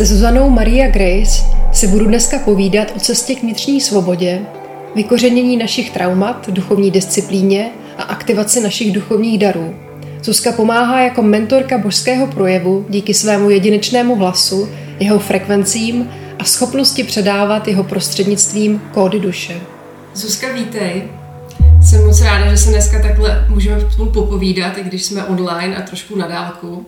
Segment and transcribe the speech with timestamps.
[0.00, 1.42] Se Zuzanou Maria Grace
[1.72, 4.40] si budu dneska povídat o cestě k vnitřní svobodě,
[4.94, 9.74] vykořenění našich traumat, duchovní disciplíně a aktivaci našich duchovních darů.
[10.22, 14.68] Zuzka pomáhá jako mentorka božského projevu díky svému jedinečnému hlasu,
[15.00, 19.60] jeho frekvencím a schopnosti předávat jeho prostřednictvím kódy duše.
[20.14, 21.02] Zuzka, vítej.
[21.82, 25.82] Jsem moc ráda, že se dneska takhle můžeme spolu popovídat, i když jsme online a
[25.82, 26.86] trošku na dálku.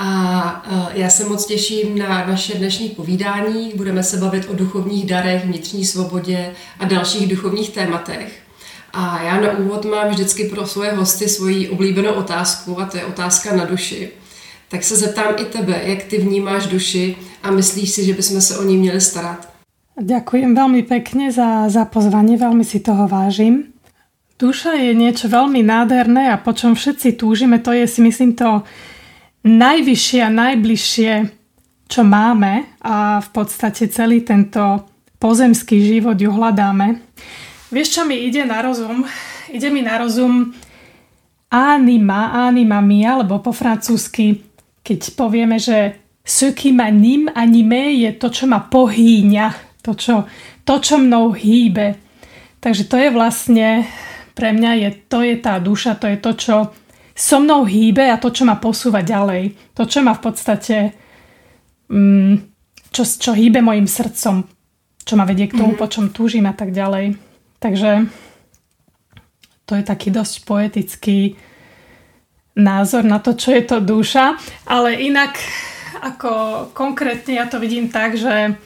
[0.00, 0.62] A
[0.94, 3.72] e, já se moc těším na naše dnešní povídání.
[3.76, 8.40] Budeme se bavit o duchovních darech, vnitřní svobodě a dalších duchovních tématech.
[8.92, 13.04] A já na úvod mám vždycky pro svoje hosty svoji oblíbenou otázku a to je
[13.04, 14.08] otázka na duši.
[14.68, 18.58] Tak se zeptám i tebe, jak ty vnímáš duši a myslíš si, že bychom se
[18.58, 19.48] o ní měli starat?
[20.00, 23.76] Ďakujem veľmi pekne za, za pozvanie, veľmi si toho vážim.
[24.40, 28.64] Duša je niečo veľmi nádherné a po čom všetci túžime, to je si myslím to
[29.44, 31.12] najvyššie a najbližšie,
[31.90, 34.86] čo máme a v podstate celý tento
[35.20, 37.02] pozemský život ju hľadáme.
[37.70, 39.06] Vieš, čo mi ide na rozum?
[39.50, 40.54] Ide mi na rozum
[41.50, 44.46] anima, anima mia, alebo po francúzsky,
[44.86, 50.30] keď povieme, že ce qui m'anime, anime je to, čo ma pohýňa, to, čo,
[50.62, 51.98] to, čo mnou hýbe.
[52.62, 53.82] Takže to je vlastne,
[54.38, 56.54] pre mňa je, to je tá duša, to je to, čo
[57.20, 59.76] so mnou hýbe a to, čo ma posúva ďalej.
[59.76, 60.76] To, čo ma v podstate,
[61.92, 62.34] mm,
[62.88, 64.48] čo, čo hýbe mojim srdcom,
[65.04, 65.84] čo ma vedie k tomu, mm-hmm.
[65.84, 67.20] po čom túžim a tak ďalej.
[67.60, 68.08] Takže
[69.68, 71.36] to je taký dosť poetický
[72.56, 74.40] názor na to, čo je to duša.
[74.64, 75.36] Ale inak,
[76.00, 76.32] ako
[76.72, 78.56] konkrétne ja to vidím tak, že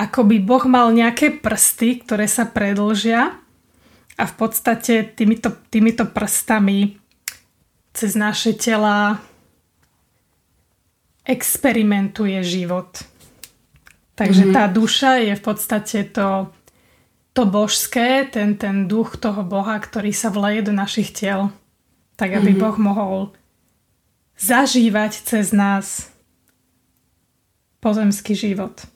[0.00, 3.43] ako by Boh mal nejaké prsty, ktoré sa predlžia
[4.18, 6.94] a v podstate týmito, týmito prstami
[7.94, 9.18] cez naše tela
[11.24, 13.02] experimentuje život.
[14.14, 14.56] Takže mm-hmm.
[14.56, 16.52] tá duša je v podstate to,
[17.34, 21.50] to božské, ten, ten duch toho Boha, ktorý sa vleje do našich tiel.
[22.14, 22.62] Tak aby mm-hmm.
[22.62, 23.18] Boh mohol
[24.38, 26.10] zažívať cez nás
[27.80, 28.86] pozemský život.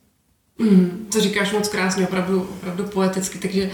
[0.59, 3.71] Mm, to říkáš moc krásně, opravdu, opravdu poeticky, takže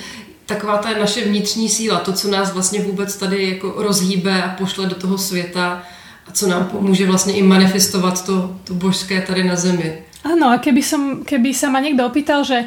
[0.47, 4.87] taková ta naše vnitřní síla, to, co nás vlastně vůbec tady jako rozhýbe a pošle
[4.87, 5.82] do toho světa
[6.28, 10.03] a co nám pomůže vlastně i manifestovat to, to božské tady na zemi.
[10.25, 12.65] Áno, a keby, som, keby sa ma niekto opýtal, že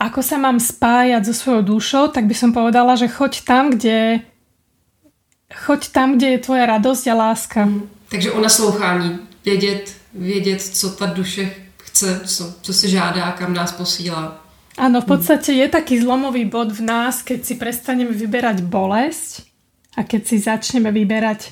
[0.00, 4.24] ako sa mám spájať so svojou dušou, tak by som povedala, že choď tam, kde
[5.52, 7.60] choď tam, kde je tvoja radosť a láska.
[7.68, 7.84] Mm.
[8.08, 13.72] Takže o naslouchání, vědět, vědět, co ta duše chce, co, co si žádá, kam nás
[13.72, 14.47] posílá.
[14.78, 19.42] Áno, v podstate je taký zlomový bod v nás, keď si prestaneme vyberať bolesť
[19.98, 21.50] a keď si začneme vyberať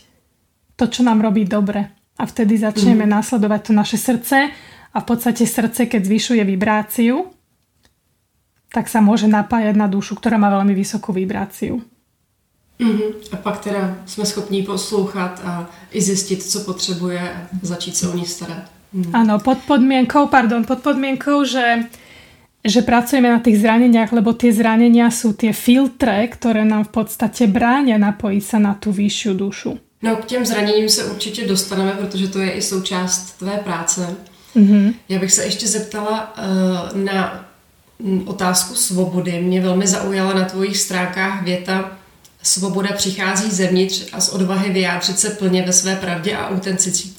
[0.79, 1.91] to, čo nám robí dobre.
[2.17, 3.13] A vtedy začneme mm.
[3.13, 4.55] následovať to naše srdce
[4.95, 7.29] a v podstate srdce, keď zvyšuje vibráciu,
[8.71, 11.83] tak sa môže napájať na dušu, ktorá má veľmi vysokú vibráciu.
[12.79, 13.33] Mm-hmm.
[13.33, 18.17] A pak teda jsme schopní poslouchat a i zjistit, co potřebuje a začít se o
[18.17, 18.71] ní starat.
[18.93, 19.11] Mm.
[19.13, 21.91] Áno, pod podmienkou, pardon, pod podmienkou, že
[22.67, 27.47] že pracujeme na tých zraneniach, lebo tie zranenia sú tie filtre, ktoré nám v podstate
[27.47, 29.73] bránia napojiť sa na tú vyššiu dušu.
[30.03, 34.17] No k těm zraněním se určitě dostaneme, protože to je i součást tvé práce.
[34.57, 34.95] Mm-hmm.
[35.09, 37.47] Já bych se ještě zeptala uh, na
[38.25, 39.41] otázku svobody.
[39.41, 41.99] Mě velmi zaujala na tvojich stránkách věta
[42.47, 46.51] Svoboda přichází zevnitř a z odvahy vyjádřit se plně ve své pravdě a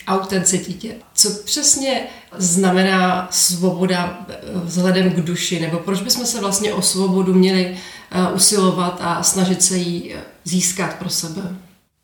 [0.08, 0.96] autenticitě.
[1.14, 2.02] Co přesně
[2.38, 5.60] znamená svoboda eh, vzhledem k duši?
[5.60, 7.78] Nebo proč bychom se vlastně o svobodu měli
[8.12, 11.42] eh, usilovat a snažit se ji eh, získat pro sebe?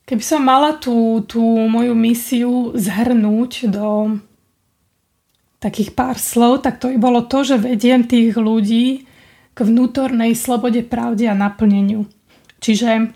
[0.06, 1.40] Keby som mala tú, tú
[1.72, 4.20] moju misiu zhrnúť do
[5.64, 9.08] takých pár slov, tak to by bolo to, že vediem tých ľudí
[9.56, 12.04] k vnútornej slobode, pravde a naplneniu.
[12.64, 13.12] Čiže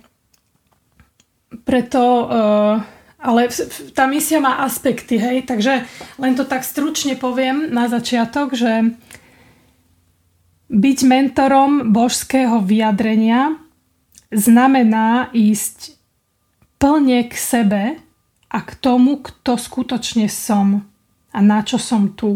[1.64, 2.84] preto, uh,
[3.24, 3.42] ale
[3.96, 5.88] tá misia má aspekty, hej, takže
[6.20, 8.92] len to tak stručne poviem na začiatok, že
[10.68, 13.56] byť mentorom božského vyjadrenia
[14.36, 15.96] znamená ísť
[16.76, 17.84] plne k sebe
[18.52, 20.84] a k tomu, kto skutočne som
[21.32, 22.36] a na čo som tu.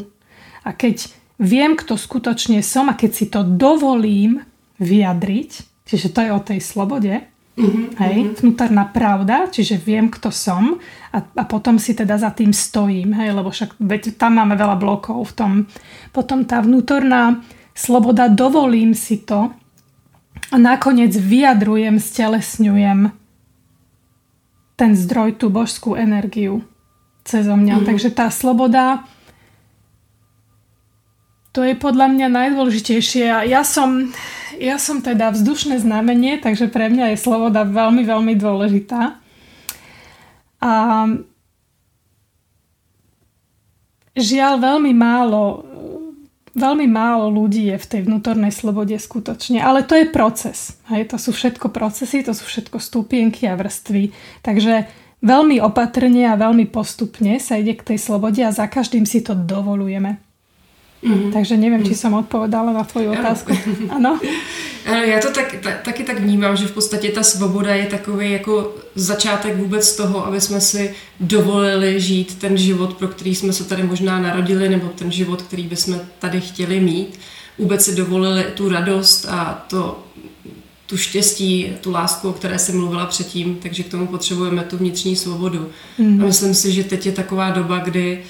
[0.63, 4.47] A keď viem, kto skutočne som a keď si to dovolím
[4.79, 7.11] vyjadriť, Čiže to je o tej slobode.
[7.51, 8.37] Mm-hmm, hej, mm-hmm.
[8.39, 10.79] vnútorná pravda, čiže viem, kto som
[11.11, 14.79] a, a potom si teda za tým stojím, hej, lebo však veď, tam máme veľa
[14.79, 15.51] blokov v tom.
[16.15, 17.43] Potom tá vnútorná
[17.75, 19.51] sloboda, dovolím si to
[20.47, 23.11] a nakoniec vyjadrujem, stelesňujem
[24.79, 26.63] ten zdroj, tú božskú energiu
[27.27, 27.83] cez mňa.
[27.83, 27.89] Mm-hmm.
[27.91, 29.03] Takže tá sloboda
[31.51, 33.51] To je podľa mňa najdôležitejšie.
[33.51, 34.15] Ja som,
[34.61, 39.17] ja som teda vzdušné znamenie, takže pre mňa je sloboda veľmi, veľmi dôležitá.
[40.61, 40.73] A
[44.13, 45.65] žiaľ veľmi málo
[46.51, 50.75] veľmi málo ľudí je v tej vnútornej slobode skutočne, ale to je proces.
[50.91, 54.11] Hej, to sú všetko procesy, to sú všetko stupienky a vrstvy.
[54.43, 54.87] Takže
[55.23, 59.31] veľmi opatrne a veľmi postupne sa ide k tej slobode a za každým si to
[59.31, 60.30] dovolujeme.
[61.01, 61.33] Mm-hmm.
[61.33, 63.57] Takže neviem, či som odpovedala na tvoju otázku.
[63.89, 64.19] Ano.
[64.85, 68.31] Ano, já to tak, tak, taky tak vnímám, že v podstatě ta svoboda je takový
[68.31, 73.63] jako začátek vůbec toho, aby jsme si dovolili žít ten život, pro který jsme se
[73.63, 77.19] tady možná narodili, nebo ten život, který bychom tady chtěli mít.
[77.57, 80.03] Vůbec si dovolili tu radost a to,
[80.85, 85.15] tu štěstí, tu lásku, o které jsem mluvila předtím, takže k tomu potřebujeme tu vnitřní
[85.15, 85.69] svobodu.
[85.97, 86.21] Mm.
[86.21, 88.25] A myslím si, že teď je taková doba, kdy uh,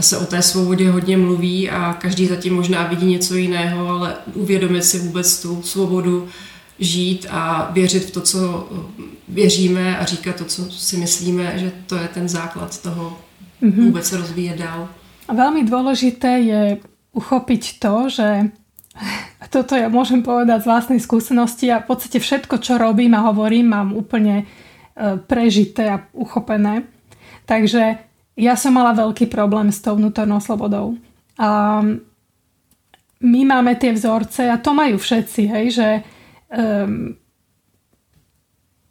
[0.00, 4.84] se o té svobodě hodně mluví a každý zatím možná vidí něco jiného, ale uvědomit
[4.84, 6.28] si vůbec tu svobodu
[6.78, 8.68] žít a věřit v to, co
[9.28, 13.18] věříme a říkat to, co si myslíme, že to je ten základ toho
[13.62, 13.84] mm-hmm.
[13.84, 14.88] vůbec se rozvíjet dál.
[15.24, 16.62] A veľmi dôležité je
[17.16, 18.28] uchopiť to, že
[19.54, 23.72] toto ja môžem povedať z vlastnej skúsenosti a v podstate všetko, čo robím a hovorím,
[23.72, 26.84] mám úplne e, prežité a uchopené.
[27.48, 28.04] Takže
[28.34, 30.98] ja som mala veľký problém s tou vnútornou slobodou.
[31.38, 31.82] A
[33.24, 35.88] my máme tie vzorce a to majú všetci, hej, že
[36.50, 37.14] um,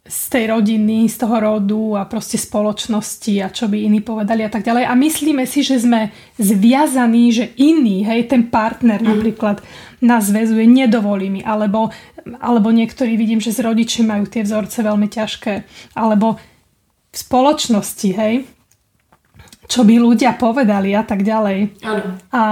[0.04, 4.52] z tej rodiny, z toho rodu a proste spoločnosti a čo by iní povedali a
[4.52, 4.84] tak ďalej.
[4.84, 9.08] A myslíme si, že sme zviazaní, že iný, hej, ten partner mm.
[9.08, 9.64] napríklad
[10.04, 11.40] nás zväzuje, nedovolí mi.
[11.40, 11.88] Alebo,
[12.36, 15.64] alebo niektorí vidím, že z rodiči majú tie vzorce veľmi ťažké.
[15.96, 16.36] Alebo
[17.08, 18.44] v spoločnosti, hej,
[19.68, 21.80] čo by ľudia povedali a tak ďalej.
[21.84, 22.08] Áno.
[22.32, 22.42] A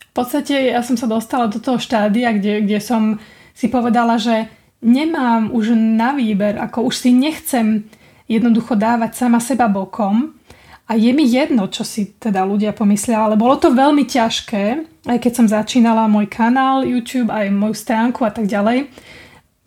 [0.00, 3.16] v podstate ja som sa dostala do toho štádia, kde, kde som
[3.56, 4.48] si povedala, že
[4.84, 7.86] nemám už na výber, ako už si nechcem
[8.28, 10.34] jednoducho dávať sama seba bokom
[10.88, 14.64] a je mi jedno, čo si teda ľudia pomyslia, ale bolo to veľmi ťažké,
[15.08, 18.90] aj keď som začínala môj kanál YouTube, aj moju stránku a tak ďalej.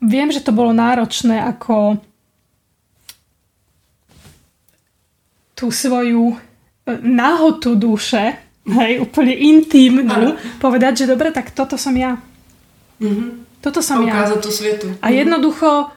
[0.04, 1.98] Viem, že to bolo náročné ako
[5.56, 6.38] tú svoju e,
[7.00, 8.36] náhotu duše,
[8.68, 10.60] hej, úplne intimnú, ano.
[10.60, 12.20] povedať, že dobre, tak toto som ja.
[13.00, 13.28] Mm-hmm.
[13.64, 14.28] Toto som ja.
[14.36, 14.92] to svetu.
[15.00, 15.16] A mhm.
[15.26, 15.90] jednoducho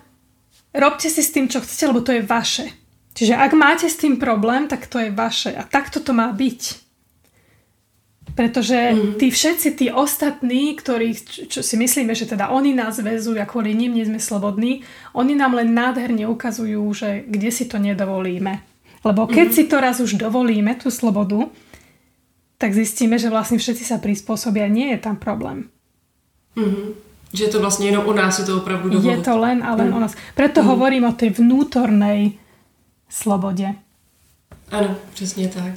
[0.74, 2.66] robte si s tým, čo chcete, lebo to je vaše.
[3.14, 5.52] Čiže ak máte s tým problém, tak to je vaše.
[5.52, 6.88] A takto to má byť.
[8.32, 9.14] Pretože mm-hmm.
[9.20, 13.50] tí všetci, tí ostatní, ktorí, čo, čo si myslíme, že teda oni nás väzujú a
[13.50, 18.64] kvôli ním nie sme slobodní, oni nám len nádherne ukazujú, že kde si to nedovolíme.
[19.04, 19.58] Lebo keď mm-hmm.
[19.58, 21.48] si to raz už dovolíme, tú slobodu,
[22.60, 25.72] tak zistíme, že vlastne všetci sa prispôsobia, nie je tam problém.
[26.60, 26.88] Mm-hmm.
[27.30, 29.22] Že je to vlastne jenom o nás, je to opravdu dovoliť.
[29.22, 29.96] Je to len a len mm.
[29.96, 30.18] o nás.
[30.34, 30.68] Preto mm.
[30.68, 32.42] hovorím o tej vnútornej
[33.06, 33.70] slobode.
[34.72, 35.74] Ano, přesně tak.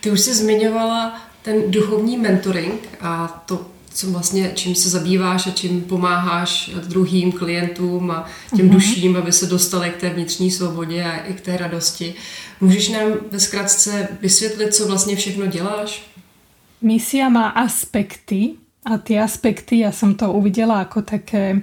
[0.00, 5.50] Ty už jsi zmiňovala ten duchovní mentoring a to co vlastně, čím se zabýváš a
[5.50, 8.72] čím pomáháš druhým klientům a těm mm-hmm.
[8.72, 12.14] duším, aby se dostali k té vnitřní svobodě a i k té radosti.
[12.60, 16.02] Můžeš nám ve zkratce vysvětlit, co vlastně všechno děláš?
[16.82, 21.62] Misia má aspekty a tie aspekty, ja som to uvidela ako také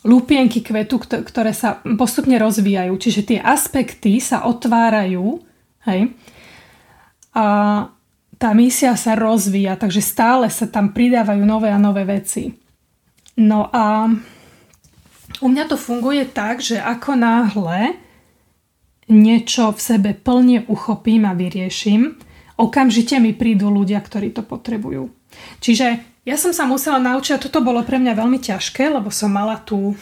[0.00, 2.96] lúpienky kvetu, ktoré sa postupne rozvíjajú.
[2.96, 5.44] Čiže tie aspekty sa otvárajú,
[5.84, 6.16] hej,
[7.36, 7.44] a
[8.36, 12.52] tá misia sa rozvíja, takže stále sa tam pridávajú nové a nové veci.
[13.36, 14.08] No a
[15.40, 17.96] u mňa to funguje tak, že ako náhle
[19.06, 22.16] niečo v sebe plne uchopím a vyrieším,
[22.56, 25.12] okamžite mi prídu ľudia, ktorí to potrebujú.
[25.60, 25.86] Čiže
[26.26, 29.60] ja som sa musela naučiť, a toto bolo pre mňa veľmi ťažké, lebo som mala
[29.62, 29.94] tu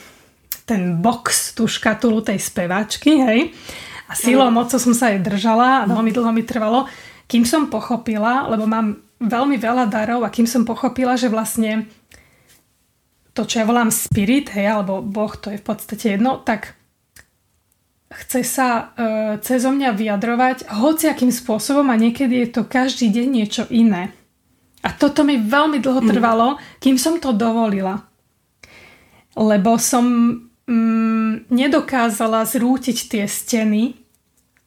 [0.65, 3.53] ten box, tú škatulu tej speváčky, hej.
[4.09, 6.89] A silou mocou som sa jej držala a veľmi dlho mi trvalo,
[7.27, 11.89] kým som pochopila, lebo mám veľmi veľa darov a kým som pochopila, že vlastne
[13.35, 16.79] to, čo ja volám spirit, hej, alebo Boh, to je v podstate jedno, tak
[18.15, 18.83] chce sa e,
[19.43, 24.15] cez mňa vyjadrovať hociakým spôsobom a niekedy je to každý deň niečo iné.
[24.87, 26.09] A toto mi veľmi dlho mm.
[26.15, 28.07] trvalo, kým som to dovolila.
[29.35, 30.07] Lebo som
[30.71, 34.04] mm, nedokázala zrútiť tie steny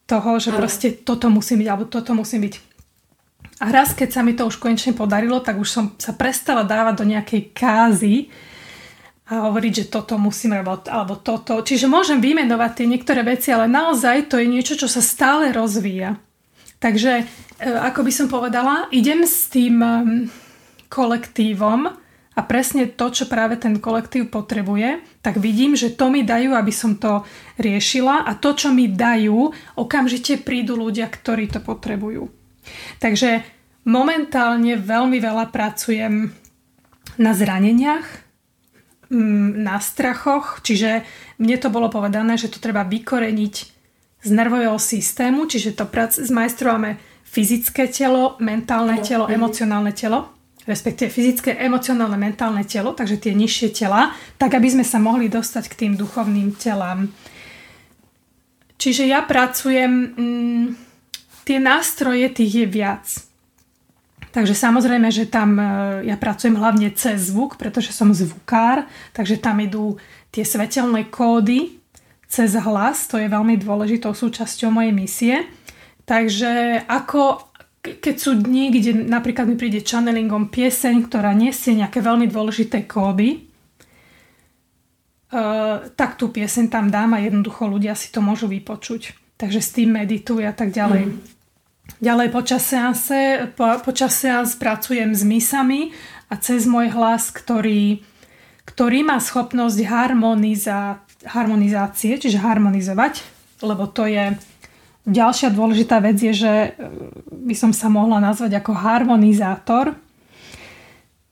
[0.08, 2.54] toho, že proste toto musí byť, alebo toto musí byť.
[3.60, 7.04] A raz, keď sa mi to už konečne podarilo, tak už som sa prestala dávať
[7.04, 8.32] do nejakej kázy
[9.28, 11.60] a hovoriť, že toto musím robiť, alebo toto.
[11.60, 16.16] Čiže môžem vymenovať tie niektoré veci, ale naozaj to je niečo, čo sa stále rozvíja.
[16.80, 17.26] Takže,
[17.60, 19.84] e, ako by som povedala, idem s tým
[20.88, 22.07] kolektívom
[22.38, 26.70] a presne to, čo práve ten kolektív potrebuje, tak vidím, že to mi dajú, aby
[26.70, 27.26] som to
[27.58, 32.30] riešila a to, čo mi dajú, okamžite prídu ľudia, ktorí to potrebujú.
[33.02, 33.42] Takže
[33.90, 36.30] momentálne veľmi veľa pracujem
[37.18, 38.06] na zraneniach,
[39.10, 41.02] mm, na strachoch, čiže
[41.42, 43.56] mne to bolo povedané, že to treba vykoreniť
[44.22, 45.90] z nervového systému, čiže to
[46.22, 50.37] zmajstrujeme fyzické telo, mentálne telo, emocionálne telo
[50.68, 55.72] respektíve fyzické, emocionálne, mentálne telo, takže tie nižšie tela, tak aby sme sa mohli dostať
[55.72, 57.08] k tým duchovným telám.
[58.78, 60.66] Čiže ja pracujem, mm,
[61.48, 63.06] tie nástroje tých je viac.
[64.36, 65.64] Takže samozrejme, že tam e,
[66.06, 69.98] ja pracujem hlavne cez zvuk, pretože som zvukár, takže tam idú
[70.30, 71.80] tie svetelné kódy
[72.28, 75.36] cez hlas, to je veľmi dôležitou súčasťou mojej misie.
[76.04, 77.40] Takže ako,
[77.96, 83.48] keď sú dni, kde napríklad mi príde channelingom pieseň, ktorá nesie nejaké veľmi dôležité kódy,
[85.32, 89.16] uh, tak tú pieseň tam dám a jednoducho ľudia si to môžu vypočuť.
[89.38, 91.14] Takže s tým meditujú a tak ďalej.
[91.14, 91.38] Mm.
[92.04, 95.96] Ďalej počas seanse, po, počas seans pracujem s misami
[96.28, 98.04] a cez môj hlas, ktorý,
[98.68, 103.24] ktorý má schopnosť harmoniza, harmonizácie, čiže harmonizovať,
[103.64, 104.36] lebo to je
[105.08, 106.70] Ďalšia dôležitá vec je, že e,
[107.32, 109.96] by som sa mohla nazvať ako harmonizátor.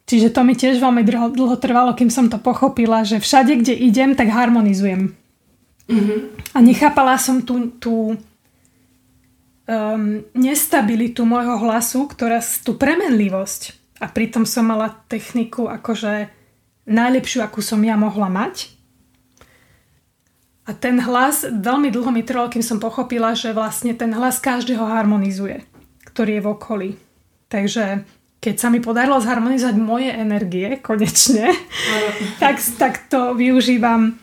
[0.08, 3.74] Čiže to mi tiež veľmi dlho, dlho trvalo, kým som to pochopila, že všade, kde
[3.75, 5.12] idem, tak harmonizujem.
[5.91, 6.20] Mm-hmm.
[6.55, 8.15] A nechápala som tú, tú
[9.65, 13.75] um, nestabilitu môjho hlasu, ktorá, tú premenlivosť.
[14.00, 16.29] A pritom som mala techniku akože
[16.86, 18.75] najlepšiu, akú som ja mohla mať.
[20.65, 24.81] A ten hlas, veľmi dlho mi trvalo, kým som pochopila, že vlastne ten hlas každého
[24.81, 25.62] harmonizuje,
[26.10, 26.89] ktorý je v okolí.
[27.53, 28.01] Takže
[28.41, 31.53] keď sa mi podarilo zharmonizovať moje energie konečne,
[32.41, 34.17] tak, tak to využívam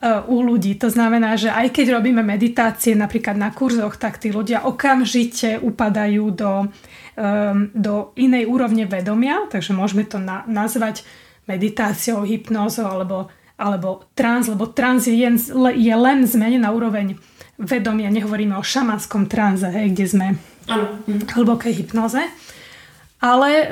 [0.00, 0.76] uh, u ľudí.
[0.80, 6.24] To znamená, že aj keď robíme meditácie napríklad na kurzoch, tak tí ľudia okamžite upadajú
[6.32, 11.04] do, um, do inej úrovne vedomia, takže môžeme to na, nazvať
[11.48, 15.40] meditáciou, hypnózou alebo alebo trans, lebo trans je, jen,
[15.72, 17.16] je len zmenená úroveň
[17.56, 20.26] vedomia, nehovoríme o šamanskom tranze, hej, kde sme
[21.08, 22.20] v hlbokej hypnoze,
[23.16, 23.68] ale uh,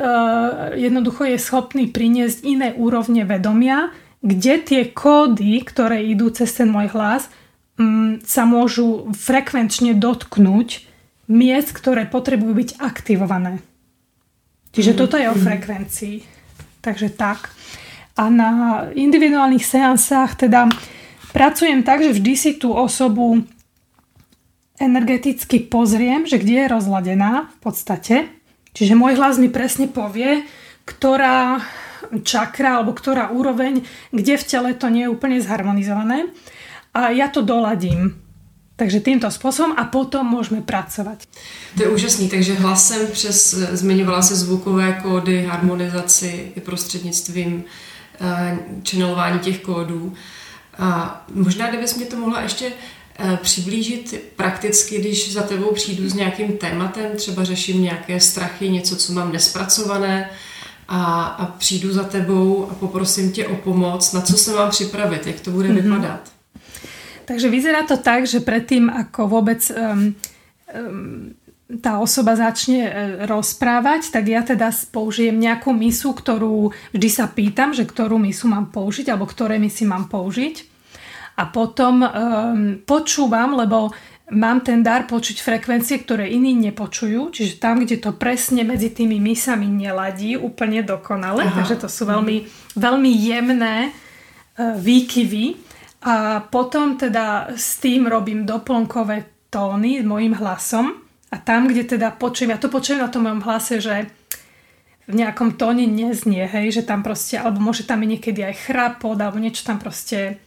[0.73, 3.93] jednoducho je schopný priniesť iné úrovne vedomia,
[4.25, 7.29] kde tie kódy, ktoré idú cez ten môj hlas,
[7.77, 10.89] um, sa môžu frekvenčne dotknúť
[11.29, 13.61] miest, ktoré potrebujú byť aktivované.
[14.73, 14.99] Čiže mm.
[14.99, 16.17] toto je o frekvencii.
[16.81, 17.53] Takže tak.
[18.15, 18.51] A na
[18.95, 20.71] individuálnych seansách teda
[21.35, 23.43] pracujem tak, že vždy si tú osobu
[24.79, 28.15] energeticky pozriem, že kde je rozladená v podstate.
[28.75, 30.47] Čiže môj hlas mi presne povie,
[30.87, 31.63] ktorá
[32.23, 36.31] čakra alebo ktorá úroveň, kde v tele to nie je úplne zharmonizované.
[36.95, 38.23] A ja to doladím.
[38.75, 41.31] Takže týmto spôsobom a potom môžeme pracovať.
[41.79, 47.65] To je úžasný, takže hlasem přes, zmiňovala se zvukové kódy, harmonizaci i prostřednictvím
[48.91, 50.15] channelování těch kódů.
[50.79, 52.73] A možná, kdybys mě to mohla ještě
[53.19, 58.97] eh, přiblížit prakticky, když za tebou přijdu s nějakým tématem, třeba řeším nějaké strachy, něco,
[58.97, 60.31] co mám nespracované
[60.89, 65.27] a, a přijdu za tebou a poprosím tě o pomoc, na co se mám připravit,
[65.27, 65.83] jak to bude mm-hmm.
[65.83, 66.21] vypadat.
[67.25, 70.13] Takže vyzerá to tak, že predtým, ako vôbec um,
[70.77, 71.33] um,
[71.81, 72.91] tá osoba začne e,
[73.25, 78.71] rozprávať, tak ja teda použijem nejakú misu, ktorú vždy sa pýtam, že ktorú misu mám
[78.71, 80.75] použiť alebo ktoré misy mám použiť.
[81.35, 82.09] A potom um,
[82.87, 83.91] počúvam, lebo
[84.31, 89.19] mám ten dar počuť frekvencie, ktoré iní nepočujú, čiže tam, kde to presne medzi tými
[89.19, 91.55] misami neladí úplne dokonale, Aha.
[91.59, 92.47] takže to sú veľmi,
[92.79, 95.59] veľmi jemné uh, výkyvy.
[96.07, 101.04] A potom teda s tým robím doplnkové tóny mojim hlasom
[101.35, 104.07] a tam, kde teda počujem, ja to počujem na tom mojom hlase, že
[105.11, 109.43] v nejakom tóne neznie, hej, že tam proste, alebo môže tam niekedy aj chrapot, alebo
[109.43, 110.39] niečo tam proste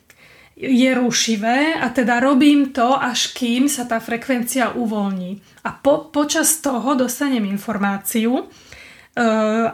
[0.58, 5.62] je rušivé a teda robím to, až kým sa tá frekvencia uvoľní.
[5.68, 8.46] A po, počas toho dostanem informáciu, uh,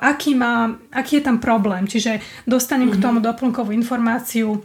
[0.04, 1.88] aký, má, aký je tam problém.
[1.88, 3.00] Čiže dostanem mm-hmm.
[3.00, 3.06] k mhm.
[3.06, 4.60] tomu doplnkovú informáciu,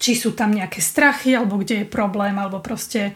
[0.00, 3.14] či sú tam nejaké strachy, alebo kde je problém, alebo proste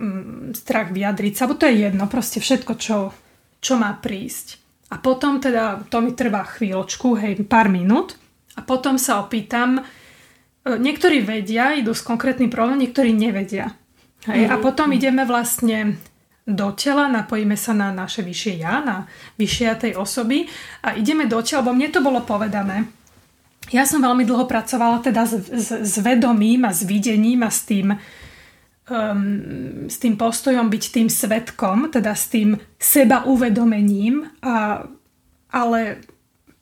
[0.00, 3.12] mm, strach vyjadriť sa, bo to je jedno, proste všetko, čo,
[3.60, 4.56] čo má prísť.
[4.90, 8.18] A potom teda, to mi trvá chvíľočku, hej, pár minút
[8.58, 9.82] a potom sa opýtam, e,
[10.66, 13.76] niektorí vedia, idú s konkrétnym problém, niektorí nevedia.
[14.26, 14.52] Hej, mm-hmm.
[14.52, 14.64] A mhm.
[14.64, 16.00] potom ideme vlastne
[16.48, 19.06] do tela, napojíme sa na naše vyššie ja, na
[19.38, 20.50] vyššie ja tej osoby
[20.82, 22.90] a ideme do tela, lebo mne to bolo povedané.
[23.70, 27.62] Ja som veľmi dlho pracovala teda s, s, s vedomím a s videním a s
[27.62, 27.94] tým,
[28.90, 34.84] um, s tým postojom byť tým svetkom, teda s tým seba uvedomením, a,
[35.54, 36.02] ale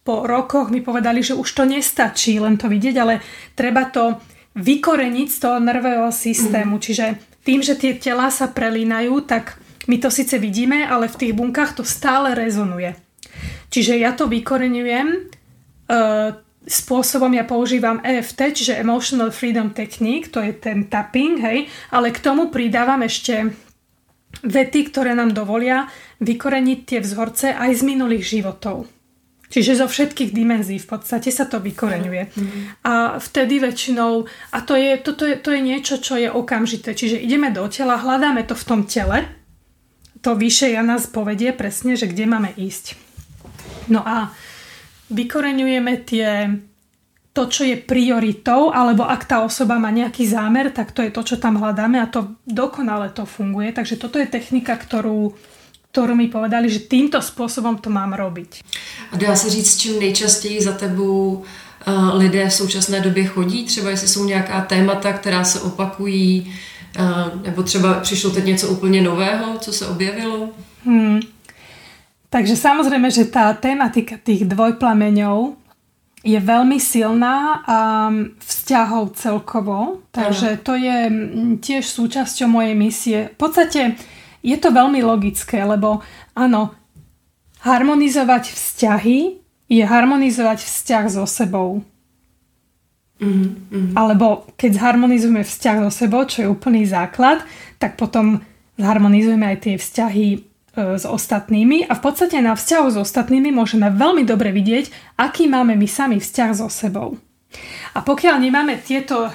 [0.05, 3.21] po rokoch mi povedali, že už to nestačí len to vidieť, ale
[3.53, 4.17] treba to
[4.57, 6.81] vykoreniť z toho nervového systému.
[6.81, 6.83] Mm.
[6.83, 7.07] Čiže
[7.45, 11.81] tým, že tie tela sa prelínajú, tak my to síce vidíme, ale v tých bunkách
[11.81, 12.97] to stále rezonuje.
[13.69, 15.21] Čiže ja to vykoreňujem e,
[16.67, 21.59] spôsobom, ja používam EFT, čiže Emotional Freedom Technique, to je ten tapping, hej,
[21.95, 23.55] ale k tomu pridávam ešte
[24.45, 25.89] vety, ktoré nám dovolia
[26.21, 28.87] vykoreniť tie vzorce aj z minulých životov.
[29.49, 32.23] Čiže zo všetkých dimenzií v podstate sa to vykoreňuje.
[32.29, 32.63] Mm-hmm.
[32.85, 36.93] A vtedy väčšinou, a to je, toto je, to je niečo, čo je okamžité.
[36.93, 39.25] Čiže ideme do tela, hľadáme to v tom tele,
[40.21, 42.99] to vyššie ja nás povedie presne, že kde máme ísť.
[43.89, 44.37] No a
[45.11, 46.53] vykoreňujeme tie
[47.33, 51.23] to, čo je prioritou, alebo ak tá osoba má nejaký zámer, tak to je to,
[51.23, 53.71] čo tam hľadáme a to dokonale to funguje.
[53.71, 55.39] Takže toto je technika, ktorú,
[55.95, 58.67] ktorú mi povedali, že týmto spôsobom to mám robiť.
[59.13, 61.45] A dá se říct, čím nejčastěji za tebou
[61.87, 63.65] uh, lidé v současné době chodí?
[63.65, 66.55] Třeba jestli jsou nějaká témata, která se opakují,
[66.99, 70.49] uh, nebo třeba přišlo teď něco úplně nového, co se objevilo?
[70.85, 71.21] Hmm.
[72.29, 75.57] Takže samozrejme, že tá tematika tých dvojplameňov
[76.21, 77.79] je veľmi silná a
[78.37, 80.99] vzťahov celkovo, takže to je
[81.63, 83.19] tiež súčasťou mojej misie.
[83.33, 83.97] V podstate
[84.45, 86.05] je to veľmi logické, lebo
[86.37, 86.75] áno,
[87.65, 89.19] harmonizovať vzťahy
[89.69, 91.81] je harmonizovať vzťah so sebou.
[93.19, 93.99] Mm-hmm.
[93.99, 97.43] Alebo keď zharmonizujeme vzťah so sebou, čo je úplný základ,
[97.81, 98.43] tak potom
[98.79, 100.27] zharmonizujeme aj tie vzťahy
[100.79, 105.75] s ostatnými a v podstate na vzťahu s ostatnými môžeme veľmi dobre vidieť, aký máme
[105.75, 107.19] my sami vzťah so sebou.
[107.97, 109.33] A pokiaľ nemáme tieto,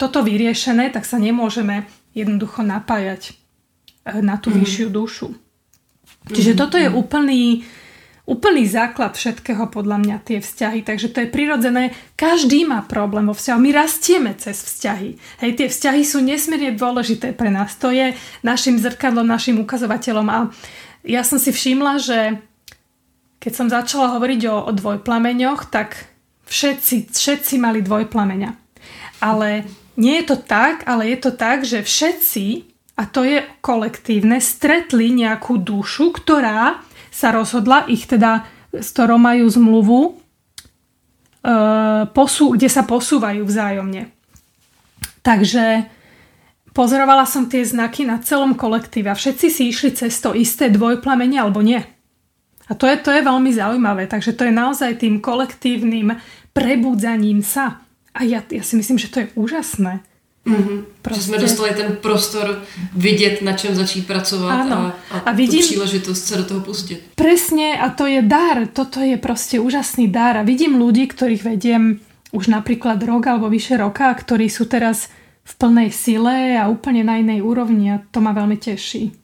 [0.00, 1.84] toto vyriešené, tak sa nemôžeme
[2.16, 3.30] jednoducho napájať
[4.06, 4.56] e, na tú mm.
[4.62, 5.28] vyššiu dušu.
[6.30, 6.58] Čiže mm.
[6.58, 6.96] toto je mhm.
[6.96, 7.42] úplný,
[8.30, 10.86] úplný základ všetkého podľa mňa tie vzťahy.
[10.86, 11.90] Takže to je prirodzené.
[12.14, 13.58] Každý má problém vo vzťahu.
[13.58, 15.18] My rastieme cez vzťahy.
[15.42, 17.74] Hej, tie vzťahy sú nesmierne dôležité pre nás.
[17.82, 18.14] To je
[18.46, 20.26] našim zrkadlom, našim ukazovateľom.
[20.30, 20.38] A
[21.02, 22.38] ja som si všimla, že
[23.42, 26.06] keď som začala hovoriť o, o dvojplameňoch, tak
[26.46, 28.50] všetci, všetci mali dvojplameňa.
[29.26, 29.66] Ale
[29.98, 32.46] nie je to tak, ale je to tak, že všetci,
[32.94, 39.50] a to je kolektívne, stretli nejakú dušu, ktorá sa rozhodla, ich teda, s ktorou majú
[39.50, 40.12] zmluvu, e,
[42.14, 44.08] posú, kde sa posúvajú vzájomne.
[45.20, 45.90] Takže
[46.72, 51.36] pozorovala som tie znaky na celom kolektíve a všetci si išli cez to isté dvojplamenie
[51.36, 51.82] alebo nie.
[52.70, 56.14] A to je, to je veľmi zaujímavé, takže to je naozaj tým kolektívnym
[56.54, 57.82] prebudzaním sa.
[58.14, 60.06] A ja, ja si myslím, že to je úžasné.
[60.46, 60.84] Mm-hmm.
[61.02, 61.20] Prostě...
[61.20, 62.62] Že jsme dostali ten prostor
[62.96, 64.76] vidět, na čem začít pracovat Áno.
[64.76, 67.02] a, a, a vidím, tu příležitost se do toho pustit.
[67.14, 72.00] Presne a to je dar, toto je proste úžasný dar a vidím ľudí, ktorých vediem
[72.32, 75.12] už napríklad rok alebo vyše roka, ktorí sú teraz
[75.44, 79.19] v plnej sile a úplne na inej úrovni a to ma veľmi teší.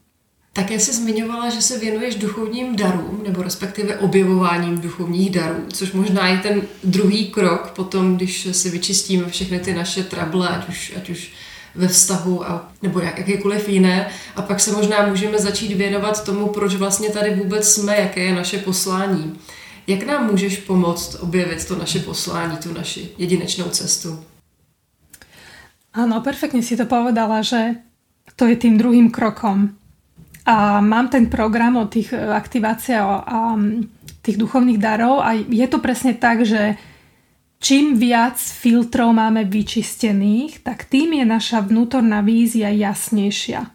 [0.57, 6.29] Také jsi zmiňovala, že se věnuješ duchovním darům, nebo respektive objevováním duchovních darů, což možná
[6.29, 11.11] je ten druhý krok potom, když si vyčistíme všechny ty naše trable, ať už, ať
[11.11, 11.33] už
[11.75, 14.09] ve vztahu a, nebo jak, jakékoliv jiné.
[14.37, 18.35] A pak se možná můžeme začít věnovat tomu, proč vlastně tady vůbec jsme, jaké je
[18.35, 19.39] naše poslání.
[19.87, 24.25] Jak nám můžeš pomoct objevit to naše poslání, tu naši jedinečnou cestu?
[25.97, 27.81] Áno, perfektne si to povedala, že
[28.37, 29.73] to je tým druhým krokom.
[30.47, 33.59] A mám ten program o tých e, aktiváciách a
[34.23, 36.79] tých duchovných darov a je to presne tak, že
[37.59, 43.67] čím viac filtrov máme vyčistených, tak tým je naša vnútorná vízia jasnejšia.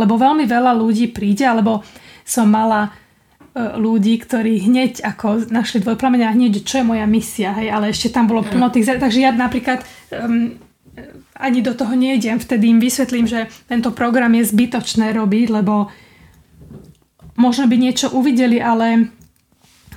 [0.00, 1.84] Lebo veľmi veľa ľudí príde, alebo
[2.24, 2.90] som mala e,
[3.76, 8.24] ľudí, ktorí hneď ako našli dvojplamenia hneď, čo je moja misia, hej, ale ešte tam
[8.24, 8.96] bolo plno tých...
[8.96, 10.56] Takže ja napríklad um,
[11.36, 15.92] ani do toho nejdem, vtedy im vysvetlím, že tento program je zbytočné robiť, lebo
[17.38, 19.10] možno by niečo uvideli, ale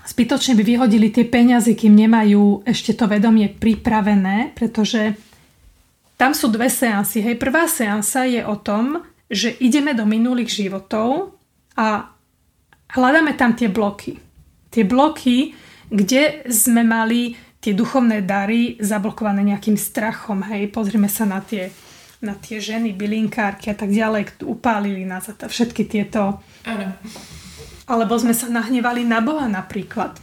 [0.08, 5.13] zbytočne by vyhodili tie peniazy, kým nemajú ešte to vedomie pripravené, pretože
[6.17, 7.21] tam sú dve seansy.
[7.21, 11.38] Hej, prvá seansa je o tom, že ideme do minulých životov
[11.78, 12.10] a
[12.95, 14.17] hľadáme tam tie bloky.
[14.73, 15.54] Tie bloky,
[15.91, 20.41] kde sme mali tie duchovné dary zablokované nejakým strachom.
[20.47, 21.69] Hej, pozrime sa na tie
[22.21, 26.41] na tie ženy, bylinkárky a tak ďalej, upálili nás a všetky tieto...
[26.65, 26.97] Ano.
[27.88, 30.17] Alebo sme sa nahnevali na Boha napríklad.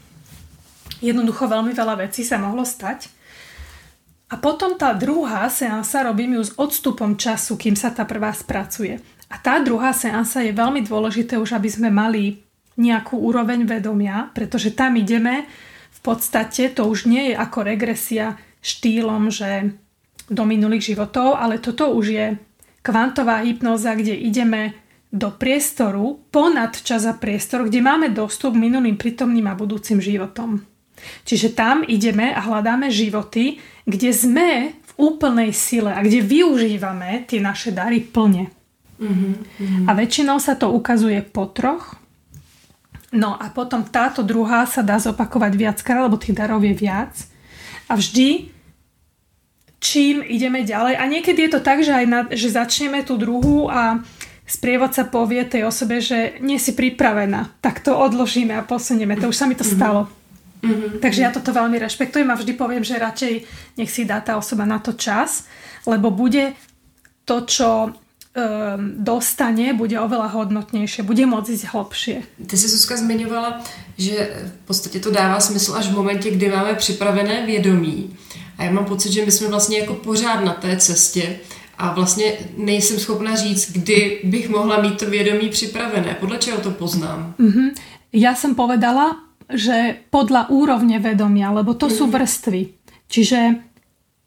[1.00, 3.08] Jednoducho veľmi veľa vecí sa mohlo stať.
[4.28, 8.98] A potom tá druhá seansa robím ju s odstupom času, kým sa tá prvá spracuje.
[9.30, 12.42] A tá druhá seansa je veľmi dôležité už, aby sme mali
[12.74, 15.46] nejakú úroveň vedomia, pretože tam ideme
[15.94, 19.78] v podstate, to už nie je ako regresia štýlom, že
[20.30, 22.26] do minulých životov, ale toto už je
[22.84, 24.76] kvantová hypnoza, kde ideme
[25.14, 30.58] do priestoru, ponad čas a priestor, kde máme dostup minulým, prítomným a budúcim životom.
[31.22, 37.38] Čiže tam ideme a hľadáme životy, kde sme v úplnej sile a kde využívame tie
[37.38, 38.50] naše dary plne.
[38.98, 39.86] Mm-hmm.
[39.86, 41.98] A väčšinou sa to ukazuje po troch.
[43.14, 47.14] No a potom táto druhá sa dá zopakovať viackrát, lebo tých darov je viac.
[47.86, 48.53] A vždy
[49.84, 50.96] čím ideme ďalej.
[50.96, 54.00] A niekedy je to tak, že, aj na, že začneme tú druhú a
[54.48, 59.20] sprievodca povie tej osobe, že nie si pripravená, tak to odložíme a posunieme.
[59.20, 59.72] To už sa mi to mhm.
[59.76, 60.08] stalo.
[60.64, 61.04] Mm-hmm.
[61.04, 63.34] Takže ja toto veľmi rešpektujem a vždy poviem, že radšej
[63.76, 65.44] nech si dá tá osoba na to čas,
[65.84, 66.56] lebo bude
[67.28, 67.92] to, čo um,
[68.96, 72.16] dostane, bude oveľa hodnotnejšie, bude môcť ísť hlbšie.
[72.48, 73.60] Ty si Zuzka zmiňovala,
[74.00, 74.16] že
[74.64, 78.16] v podstatě to dává smysl až v momentě, kdy máme připravené vědomí.
[78.64, 81.36] A já mám pocit, že my jsme vlastně jako pořád na té cestě
[81.78, 86.16] a vlastně nejsem schopna říct, kdy bych mohla mít to vědomí připravené.
[86.20, 87.34] Podle čeho to poznám?
[87.36, 87.68] Mm-hmm.
[88.14, 89.20] Ja som povedala,
[89.52, 91.98] že podľa úrovne vedomia, lebo to mm-hmm.
[91.98, 92.62] sú vrstvy.
[93.10, 93.60] Čiže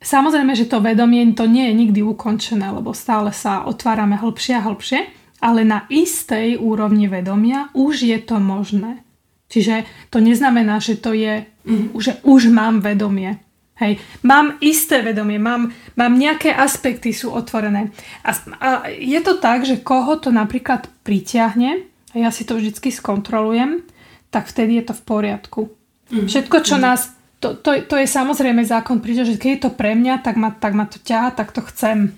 [0.06, 4.66] samozrejme, že to vedomie to nie je nikdy ukončené, lebo stále sa otvárame hlbšie a
[4.70, 5.00] hlbšie,
[5.42, 9.02] ale na istej úrovni vedomia už je to možné.
[9.50, 11.98] Čiže to neznamená, že to je, mm-hmm.
[11.98, 13.42] že už mám vedomie.
[13.78, 17.94] Hej, mám isté vedomie, mám, mám nejaké aspekty sú otvorené.
[18.26, 22.90] A, a je to tak, že koho to napríklad pritiahne, a ja si to vždycky
[22.90, 23.86] skontrolujem,
[24.34, 25.62] tak vtedy je to v poriadku.
[26.10, 26.26] Mm.
[26.26, 26.82] Všetko, čo mm.
[26.82, 27.14] nás...
[27.38, 30.74] To, to, to je samozrejme zákon, pretože keď je to pre mňa, tak ma, tak
[30.74, 32.18] ma to ťaha, tak to chcem.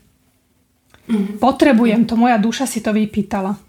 [1.11, 1.43] Mm.
[1.43, 3.59] Potrebujem to, moja duša si to vypýtala.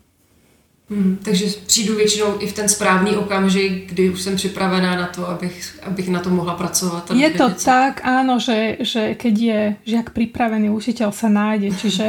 [0.91, 5.29] Hmm, takže přijdu většinou i v ten správný okamžik, kdy už jsem připravená na to,
[5.29, 7.11] abych, abych na to mohla pracovat.
[7.15, 7.65] Je to věci.
[7.65, 12.07] tak, áno, že, že keď je žiak pripravený, učiteľ sa nájde, čiže...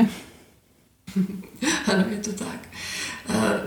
[1.93, 2.59] ano, je to tak.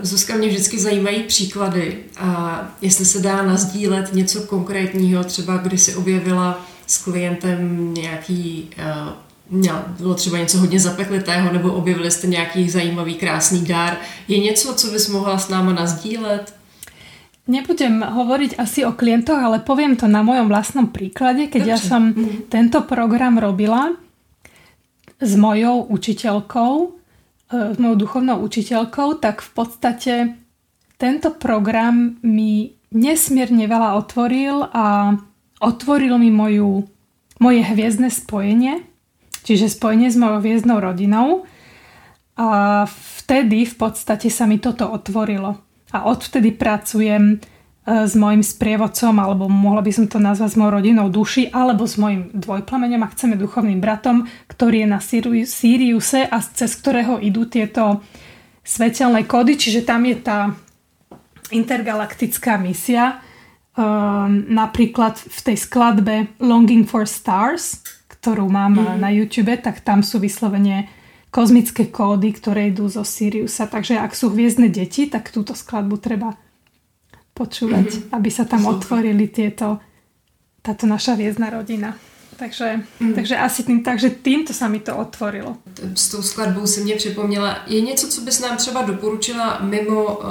[0.01, 5.95] Zuzka, mě vždycky zajímají příklady a jestli se dá nazdílet něco konkrétního, třeba kdy si
[5.95, 8.69] objevila s klientem nějaký
[9.97, 13.97] bylo třeba něco hodně zapeklitého, nebo objevili jste nějaký zajímavý, krásný dár.
[14.27, 16.55] Je něco, co bys mohla s náma nazdílet?
[17.45, 21.69] Nebudem hovoriť asi o klientoch, ale poviem to na mojom vlastnom príklade, keď Dobře.
[21.69, 22.49] ja som mm.
[22.49, 23.93] tento program robila
[25.21, 26.73] s mojou učiteľkou,
[27.53, 30.13] e, s mojou duchovnou učiteľkou, tak v podstate
[30.97, 35.13] tento program mi nesmierne veľa otvoril a
[35.61, 36.89] otvoril mi moju,
[37.37, 38.94] moje hviezdne spojenie
[39.45, 41.45] čiže spojenie s mojou hviezdnou rodinou.
[42.35, 45.61] A vtedy v podstate sa mi toto otvorilo.
[45.93, 47.35] A odvtedy pracujem e,
[47.85, 51.95] s mojim sprievodcom, alebo mohla by som to nazvať s mojou rodinou duši, alebo s
[51.95, 54.99] mojim dvojplameňom, a chceme duchovným bratom, ktorý je na
[55.47, 58.03] Siriuse a cez ktorého idú tieto
[58.65, 60.51] svetelné kódy, čiže tam je tá
[61.53, 63.21] intergalaktická misia,
[63.77, 67.85] um, napríklad v tej skladbe Longing for Stars,
[68.25, 68.97] ktorú mám mm.
[68.97, 70.89] na YouTube, tak tam sú vyslovene
[71.29, 73.69] kozmické kódy, ktoré idú zo Siriusa.
[73.69, 76.33] Takže ak sú hviezdne deti, tak túto skladbu treba
[77.37, 78.17] počúvať, mm-hmm.
[78.17, 78.73] aby sa tam Super.
[78.81, 79.77] otvorili tieto,
[80.65, 81.93] táto naša hviezdna rodina.
[82.35, 83.13] Takže, mm.
[83.13, 85.61] takže asi tým, takže týmto sa mi to otvorilo.
[85.93, 87.63] S tou skladbou si mě připomněla.
[87.67, 90.25] Je něco, co bys nám třeba doporučila mimo uh,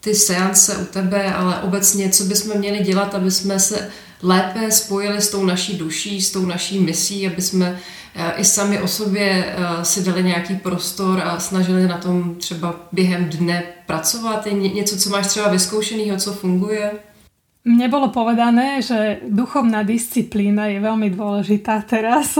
[0.00, 3.90] ty seance u tebe, ale obecně, co bychom měli dělat, aby jsme se
[4.22, 7.78] lépe spojili s tou naší duší, s tou naší misí, aby jsme
[8.14, 12.74] eh, i sami o sobě eh, si dali nějaký prostor a snažili na tom třeba
[12.92, 14.46] během dne pracovat.
[14.46, 16.90] Je něco, co máš třeba vyzkoušeného, co funguje?
[17.64, 22.36] Mne bolo povedané, že duchovná disciplína je veľmi dôležitá teraz.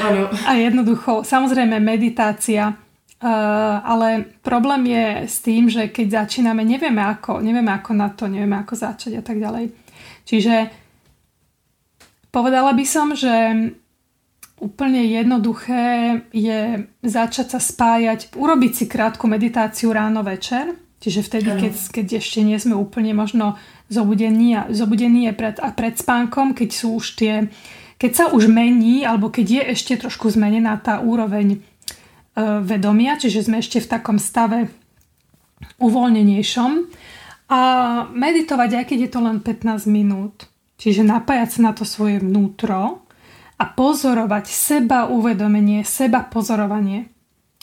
[0.00, 0.32] Ano.
[0.48, 7.44] A jednoducho, samozrejme meditácia, uh, ale problém je s tým, že keď začíname, nevieme ako,
[7.44, 9.68] nevieme ako na to, nevieme ako začať a tak ďalej.
[10.24, 10.54] Čiže
[12.28, 13.32] Povedala by som, že
[14.58, 21.74] úplne jednoduché je začať sa spájať, urobiť si krátku meditáciu ráno večer, čiže vtedy, keď,
[21.94, 23.54] keď ešte nie sme úplne možno
[23.86, 27.34] zobudení, a, zobudení pred, a pred spánkom, keď sú už tie,
[27.96, 31.62] keď sa už mení, alebo keď je ešte trošku zmenená tá úroveň
[32.62, 34.70] vedomia, čiže sme ešte v takom stave
[35.82, 36.70] uvoľnenejšom
[37.50, 37.60] a
[38.12, 40.46] meditovať, aj keď je to len 15 minút.
[40.78, 43.02] Čiže napájať sa na to svoje vnútro
[43.58, 47.10] a pozorovať seba uvedomenie, seba pozorovanie.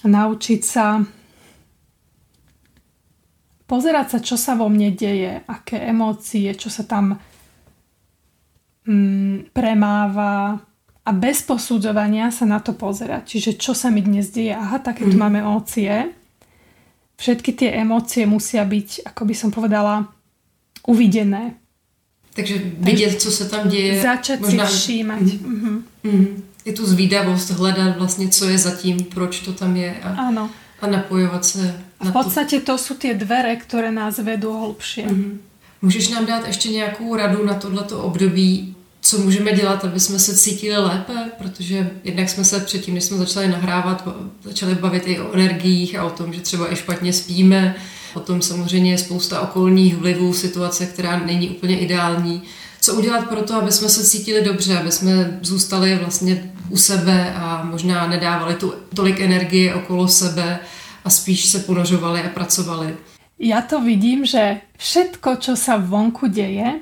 [0.03, 0.99] Naučiť sa
[3.65, 7.15] pozerať sa, čo sa vo mne deje, aké emócie, čo sa tam
[8.85, 10.59] mm, premáva
[11.05, 13.37] a bez posudzovania sa na to pozerať.
[13.37, 14.51] Čiže čo sa mi dnes deje?
[14.51, 15.21] Aha, také tu mm.
[15.21, 16.11] máme emócie.
[17.15, 20.11] Všetky tie emócie musia byť, ako by som povedala,
[20.83, 21.64] uvidené.
[22.35, 24.01] Takže vidět, co se tam děje.
[24.01, 24.67] Začať možná...
[24.67, 25.21] si všímať.
[25.21, 25.81] Mm-hmm.
[26.05, 26.27] Mm-hmm.
[26.65, 30.49] Je tu zvídavost hledat vlastně, co je zatím, proč to tam je a, Áno.
[30.81, 35.07] a napojovat se na V podstate to sú tie dvere, ktoré nás vedú hlbšie.
[35.07, 35.33] Mm-hmm.
[35.81, 40.37] Můžeš nám dát ještě nějakou radu na tohleto období, co můžeme dělat, aby jsme se
[40.37, 44.07] cítili lépe, protože jednak jsme se předtím, než jsme začali nahrávat,
[44.43, 47.75] začali bavit i o energiích a o tom, že třeba i špatně spíme,
[48.15, 52.43] O tom samozřejmě je spousta okolních vlivů, situace, která není úplně ideální.
[52.81, 57.33] Co udělat pro to, aby jsme se cítili dobře, aby jsme zůstali vlastně u sebe
[57.35, 60.59] a možná nedávali tu tolik energie okolo sebe
[61.03, 62.95] a spíš se ponožovali a pracovali.
[63.35, 66.79] Ja to vidím, že všetko, čo sa vonku deje,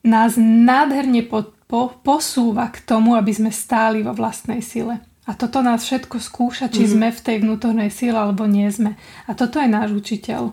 [0.00, 5.04] nás nádherne po, po, posúva k tomu, aby sme stáli vo vlastnej sile.
[5.24, 6.92] A toto nás všetko skúša, či mm-hmm.
[6.92, 9.00] sme v tej vnútornej síle alebo nie sme.
[9.24, 10.52] A toto je náš učiteľ.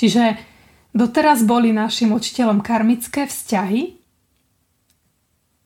[0.00, 0.40] Čiže
[0.96, 4.00] doteraz boli našim učiteľom karmické vzťahy,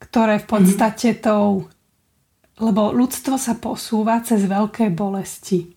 [0.02, 1.26] ktoré v podstate mm-hmm.
[1.26, 1.70] tou...
[2.56, 5.76] Lebo ľudstvo sa posúva cez veľké bolesti.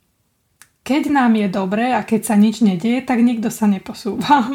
[0.82, 4.48] Keď nám je dobre a keď sa nič nedieje, tak nikto sa neposúva.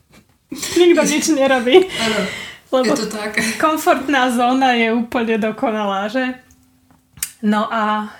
[0.82, 1.78] nikto nič nerobí.
[1.78, 2.20] Ano,
[2.74, 3.38] Lebo je to tak.
[3.62, 6.49] komfortná zóna je úplne dokonalá, že?
[7.46, 8.12] No a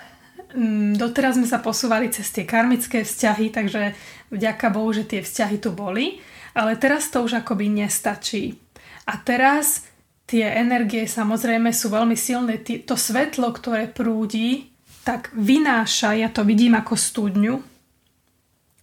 [0.53, 3.93] mm, doteraz sme sa posúvali cez tie karmické vzťahy, takže
[4.33, 6.17] vďaka Bohu, že tie vzťahy tu boli,
[6.57, 8.57] ale teraz to už akoby nestačí.
[9.05, 9.85] A teraz
[10.25, 12.61] tie energie samozrejme sú veľmi silné.
[12.87, 17.55] To svetlo, ktoré prúdi, tak vynáša, ja to vidím ako studňu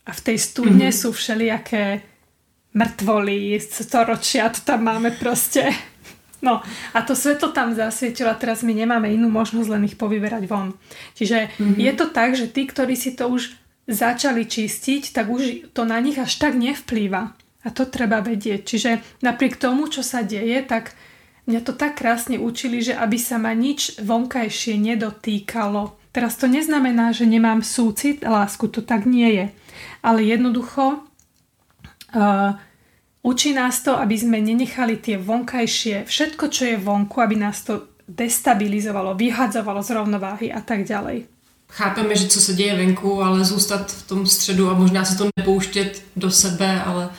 [0.09, 1.01] a v tej studne mm-hmm.
[1.05, 2.03] sú všelijaké
[2.74, 5.68] mŕtvoly, storočia, to tam máme proste
[6.38, 6.62] No
[6.94, 10.74] a to svetlo tam zasvietilo a teraz my nemáme inú možnosť len ich povyberať von.
[11.18, 11.83] Čiže mm-hmm.
[11.83, 15.98] je to tak, že tí, ktorí si to už začali čistiť, tak už to na
[15.98, 17.35] nich až tak nevplýva.
[17.66, 18.61] A to treba vedieť.
[18.62, 18.90] Čiže
[19.24, 20.94] napriek tomu, čo sa deje, tak
[21.51, 25.98] mňa to tak krásne učili, že aby sa ma nič vonkajšie nedotýkalo.
[26.14, 29.46] Teraz to neznamená, že nemám súcit, lásku, to tak nie je.
[30.07, 31.03] Ale jednoducho
[32.14, 32.53] uh,
[33.22, 37.90] Učí nás to, aby sme nenechali tie vonkajšie, všetko, čo je vonku, aby nás to
[38.09, 41.26] destabilizovalo, vyhadzovalo z rovnováhy a tak ďalej.
[41.68, 45.28] Chápeme, že co se děje venku, ale zůstat v tom středu a možná se to
[45.37, 47.11] nepouštět do sebe, ale,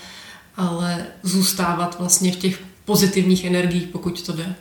[0.58, 4.56] ale zůstávat vlastně v těch pozitivních energiích, pokud to jde.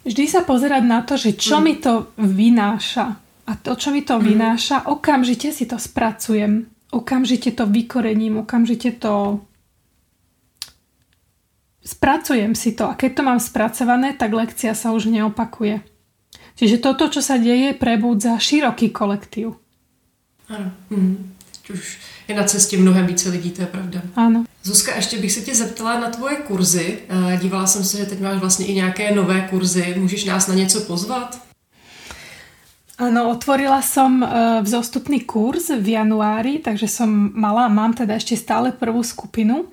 [0.00, 1.64] Vždy sa pozerať na to, že čo mm.
[1.64, 3.20] mi to vynáša.
[3.20, 4.24] A to, čo mi to mm.
[4.24, 6.64] vynáša, okamžite si to spracujem.
[6.90, 9.44] Okamžite to vykorením, okamžite to
[11.84, 15.80] spracujem si to a keď to mám spracované, tak lekcia sa už neopakuje.
[16.54, 19.56] Čiže toto, čo sa deje, prebúdza široký kolektív.
[20.48, 20.70] Ano.
[20.90, 21.32] Mm.
[21.70, 24.02] Už je na cestě mnohem více lidí, to je pravda.
[24.16, 24.44] Ano.
[24.62, 26.98] Zuzka, ještě bych se tě zeptala na tvoje kurzy.
[27.08, 29.94] Eh, dívala jsem se, že teď máš vlastně i nějaké nové kurzy.
[29.98, 31.50] Můžeš nás na něco pozvat?
[33.00, 34.28] Áno, otvorila som eh,
[34.60, 39.72] vzostupný kurz v januári, takže som mala, mám teda ešte stále prvú skupinu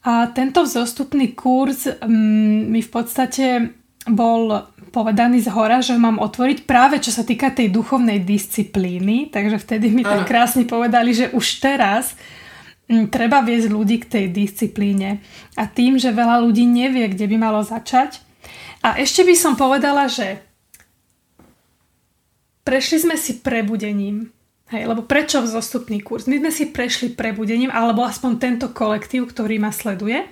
[0.00, 3.76] a tento vzostupný kurz um, mi v podstate
[4.08, 9.60] bol povedaný z hora, že mám otvoriť práve čo sa týka tej duchovnej disciplíny, takže
[9.60, 12.16] vtedy mi tak krásne povedali, že už teraz
[12.88, 15.22] m, treba viesť ľudí k tej disciplíne.
[15.54, 18.18] A tým, že veľa ľudí nevie, kde by malo začať.
[18.80, 20.40] A ešte by som povedala, že
[22.64, 24.32] prešli sme si prebudením.
[24.70, 26.30] Hej, lebo prečo vzostupný kurz?
[26.30, 30.22] My sme si prešli prebudením, alebo aspoň tento kolektív, ktorý ma sleduje.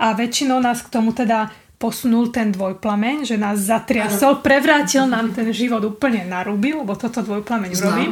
[0.00, 5.52] A väčšinou nás k tomu teda posunul ten dvojplameň, že nás zatriasol, prevrátil nám ten
[5.52, 7.84] život úplne na ruby, lebo toto dvojplameň Znam.
[7.84, 8.06] robí.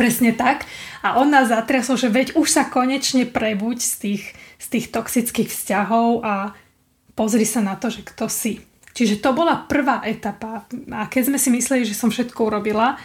[0.00, 0.64] Presne tak.
[1.04, 4.22] A on nás zatriasol, že veď už sa konečne prebuď z tých,
[4.56, 6.56] z tých toxických vzťahov a
[7.12, 8.64] pozri sa na to, že kto si.
[8.92, 10.64] Čiže to bola prvá etapa.
[10.92, 12.96] A keď sme si mysleli, že som všetko urobila,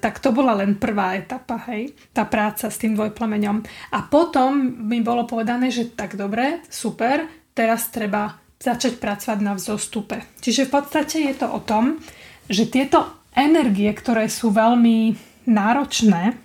[0.00, 3.56] tak to bola len prvá etapa, hej, tá práca s tým dvojplameňom.
[3.92, 4.56] A potom
[4.88, 10.24] mi bolo povedané, že tak dobre, super, teraz treba začať pracovať na vzostupe.
[10.40, 12.00] Čiže v podstate je to o tom,
[12.48, 16.40] že tieto energie, ktoré sú veľmi náročné,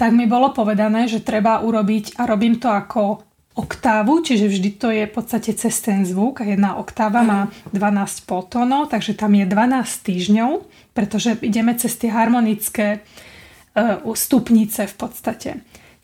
[0.00, 4.88] tak mi bolo povedané, že treba urobiť, a robím to ako oktávu, čiže vždy to
[4.94, 7.40] je v podstate cez ten zvuk a jedna oktáva má
[7.74, 10.50] 12 poltónov, takže tam je 12 týždňov,
[10.94, 15.50] pretože ideme cez tie harmonické uh, stupnice v podstate.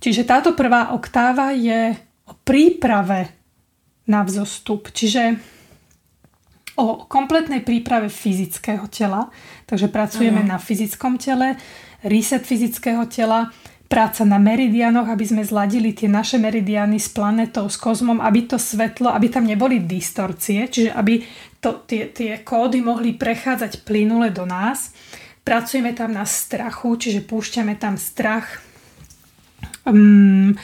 [0.02, 1.94] Čiže táto prvá oktáva je
[2.26, 3.30] o príprave
[4.11, 5.38] na vzostup, čiže
[6.76, 9.32] o kompletnej príprave fyzického tela,
[9.64, 10.52] takže pracujeme uh-huh.
[10.52, 11.56] na fyzickom tele,
[12.04, 13.48] reset fyzického tela,
[13.87, 18.59] práca na meridianoch, aby sme zladili tie naše meridiany s planetou, s kozmom, aby to
[18.59, 21.22] svetlo, aby tam neboli distorcie, čiže aby
[21.62, 24.90] to, tie, tie kódy mohli prechádzať plynule do nás.
[25.46, 28.59] Pracujeme tam na strachu, čiže púšťame tam strach.
[29.87, 30.59] Um,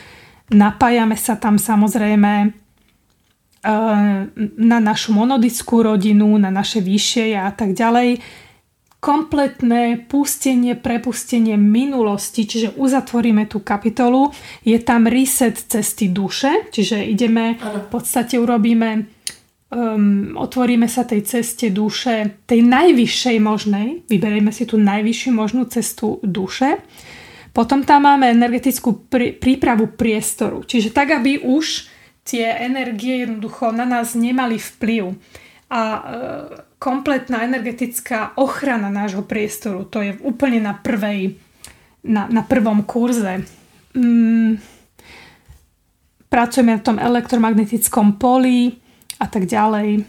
[0.50, 4.10] napájame sa tam samozrejme uh,
[4.58, 8.18] na našu monodickú rodinu, na naše vyššie a tak ďalej
[9.02, 14.30] kompletné pustenie, prepustenie minulosti, čiže uzatvoríme tú kapitolu.
[14.62, 19.10] Je tam reset cesty duše, čiže ideme, v podstate urobíme,
[19.74, 26.22] um, otvoríme sa tej ceste duše, tej najvyššej možnej, vyberieme si tú najvyššiu možnú cestu
[26.22, 26.78] duše.
[27.50, 31.90] Potom tam máme energetickú prí, prípravu priestoru, čiže tak, aby už
[32.22, 35.18] tie energie jednoducho na nás nemali vplyv.
[35.72, 36.02] A e,
[36.82, 39.86] kompletná energetická ochrana nášho priestoru.
[39.86, 41.38] To je úplne na, prvej,
[42.02, 43.46] na, na prvom kurze.
[43.94, 44.58] Mm,
[46.26, 48.74] pracujeme na tom elektromagnetickom poli
[49.22, 50.02] a tak ďalej.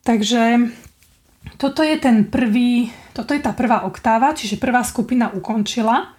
[0.00, 0.72] Takže
[1.60, 6.16] toto je ten prvý, toto je tá prvá oktáva, čiže prvá skupina ukončila.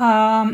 [0.00, 0.48] A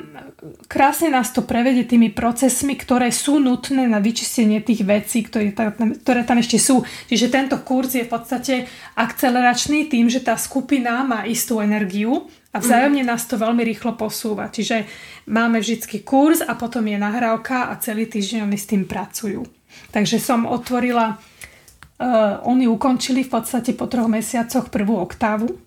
[0.66, 5.70] krásne nás to prevedie tými procesmi, ktoré sú nutné na vyčistenie tých vecí, ktoré tam,
[5.94, 6.82] ktoré tam ešte sú.
[7.06, 8.66] Čiže tento kurz je v podstate
[8.98, 14.50] akceleračný tým, že tá skupina má istú energiu a vzájomne nás to veľmi rýchlo posúva.
[14.50, 14.82] Čiže
[15.30, 19.46] máme vždycky kurz a potom je nahrávka a celý týždeň oni s tým pracujú.
[19.94, 25.65] Takže som otvorila, uh, oni ukončili v podstate po troch mesiacoch prvú oktávu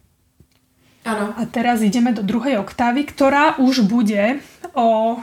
[1.09, 1.33] Ano.
[1.33, 4.37] A teraz ideme do druhej oktávy, ktorá už bude
[4.77, 5.17] o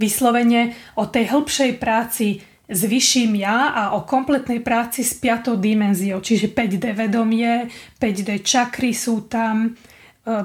[0.00, 6.18] vyslovene o tej hĺbšej práci s vyšším ja a o kompletnej práci s piatou dimenziou,
[6.18, 9.70] čiže 5D vedomie, 5D čakry sú tam, e,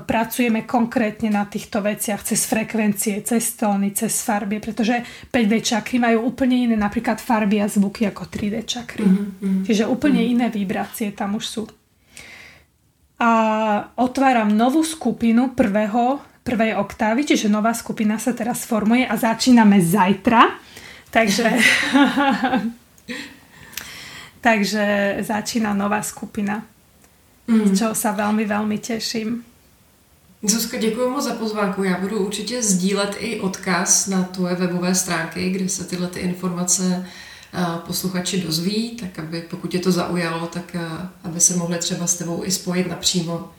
[0.06, 5.02] pracujeme konkrétne na týchto veciach cez frekvencie, cez tóny, cez farby, pretože
[5.34, 9.02] 5D čakry majú úplne iné napríklad farby a zvuky ako 3D čakry.
[9.02, 9.66] Mm-hmm.
[9.66, 10.34] Čiže úplne mm-hmm.
[10.38, 11.64] iné vibrácie tam už sú
[13.22, 13.30] a
[13.96, 20.58] otváram novú skupinu prvého, prvej oktávy, čiže nová skupina sa teraz formuje a začíname zajtra.
[21.12, 21.48] Takže,
[24.46, 24.86] takže
[25.22, 26.64] začína nová skupina,
[27.52, 27.68] mm.
[27.68, 29.52] z čeho sa veľmi, veľmi teším.
[30.44, 31.84] Zuzka, děkuji moc za pozvánku.
[31.84, 37.06] Já budu určitě sdílet i odkaz na tvoje webové stránky, kde se tyhle ty informace
[37.86, 40.76] posluchači dozví, tak aby pokud je to zaujalo, tak
[41.24, 43.52] aby se mohli třeba s tebou i spojit napřímo.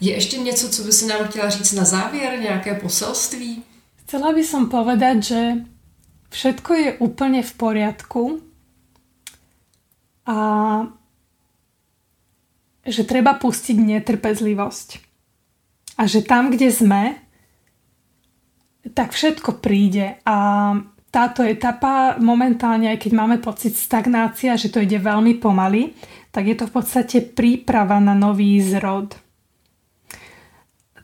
[0.00, 3.62] Je ještě něco, co by si nám chtěla říct na závěr, nějaké poselství?
[4.06, 5.40] Chcela by som povedať, že
[6.32, 8.40] všetko je úplne v poriadku
[10.24, 10.38] a
[12.88, 14.88] že treba pustiť netrpezlivosť.
[16.00, 17.20] A že tam, kde sme,
[18.96, 20.36] tak všetko príde a
[21.08, 25.96] táto etapa momentálne, aj keď máme pocit stagnácia, že to ide veľmi pomaly,
[26.28, 29.16] tak je to v podstate príprava na nový zrod.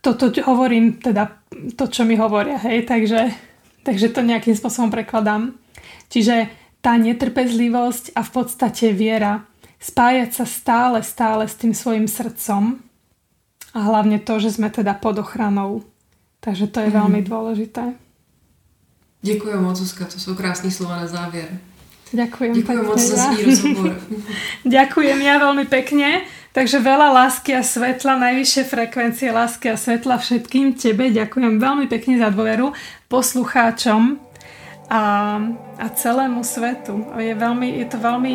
[0.05, 1.41] Toto hovorím, teda
[1.81, 3.33] to, čo mi hovoria, hej, takže,
[3.81, 5.57] takže to nejakým spôsobom prekladám.
[6.13, 6.53] Čiže
[6.85, 9.49] tá netrpezlivosť a v podstate viera,
[9.81, 12.85] spájať sa stále, stále s tým svojim srdcom
[13.73, 15.81] a hlavne to, že sme teda pod ochranou.
[16.45, 16.97] Takže to je mm.
[17.01, 18.04] veľmi dôležité.
[19.25, 21.49] Děkuji moc, Zuzka, to jsou krásné slova na závěr.
[22.13, 23.97] Ďakujem Ďakujem moc za svý rozhovor.
[24.77, 26.29] Ďakujem ja veľmi pekne.
[26.53, 31.09] Takže veľa lásky a svetla, najvyššie frekvencie lásky a svetla všetkým tebe.
[31.09, 32.77] Ďakujem veľmi pekne za dôveru
[33.09, 34.21] poslucháčom
[34.93, 35.03] a,
[35.81, 37.03] a celému svetu.
[37.17, 38.35] Je, veľmi, je to veľmi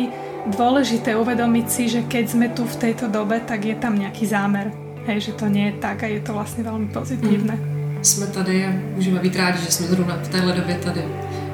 [0.52, 4.74] dôležité uvedomiť si, že keď sme tu v tejto dobe, tak je tam nejaký zámer.
[5.06, 7.56] Hej, že to nie je tak a je to vlastne veľmi pozitívne.
[7.56, 11.04] Mm jsme tady a můžeme být rádi, že jsme zrovna v téhle době tady.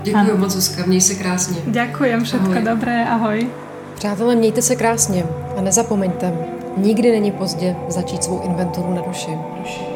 [0.03, 1.57] Děkuji moc, Zuzka, měj se krásně.
[1.67, 2.63] Ďakujem, všetko ahoj.
[2.63, 3.49] dobré, ahoj.
[3.95, 5.25] Přátelé, mějte se krásně
[5.57, 6.33] a nezapomeňte,
[6.77, 9.31] nikdy není pozdě začít svou inventuru na duši.
[9.59, 9.96] duši.